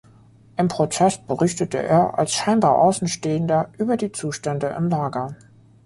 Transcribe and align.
Im 0.57 0.67
Prozess 0.67 1.19
berichtete 1.19 1.77
er 1.77 2.17
als 2.17 2.33
scheinbar 2.33 2.75
Außenstehender 2.79 3.69
über 3.77 3.97
die 3.97 4.11
Zustände 4.11 4.73
im 4.75 4.89
Lager. 4.89 5.35